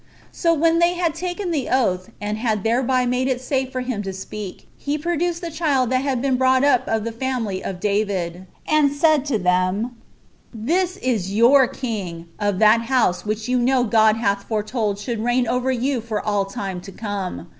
So 0.31 0.51
when 0.55 0.79
they 0.79 0.95
had 0.95 1.13
taken 1.13 1.51
the 1.51 1.69
oath, 1.69 2.09
and 2.19 2.39
had 2.39 2.63
thereby 2.63 3.05
made 3.05 3.27
it 3.27 3.39
safe 3.39 3.71
for 3.71 3.81
him 3.81 4.01
to 4.01 4.11
speak, 4.13 4.67
he 4.75 4.97
produced 4.97 5.41
the 5.41 5.51
child 5.51 5.91
that 5.91 6.01
he 6.01 6.07
had 6.07 6.39
brought 6.39 6.63
up 6.63 6.87
of 6.87 7.03
the 7.03 7.11
family 7.11 7.63
of 7.63 7.79
David, 7.79 8.47
and 8.67 8.91
said 8.91 9.25
to 9.25 9.37
them, 9.37 9.95
"This 10.51 10.97
is 10.97 11.35
your 11.35 11.67
king, 11.67 12.27
of 12.39 12.57
that 12.57 12.81
house 12.85 13.27
which 13.27 13.47
you 13.47 13.59
know 13.59 13.83
God 13.83 14.15
hath 14.17 14.45
foretold 14.45 14.97
should 14.97 15.23
reign 15.23 15.47
over 15.47 15.69
you 15.71 16.01
for 16.01 16.19
all 16.19 16.45
time 16.45 16.81
to 16.81 16.91
come. 16.91 17.47